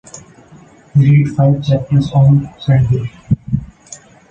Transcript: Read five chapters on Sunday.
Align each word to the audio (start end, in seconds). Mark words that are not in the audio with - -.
Read 0.95 1.27
five 1.35 1.63
chapters 1.63 2.11
on 2.13 2.51
Sunday. 2.59 3.07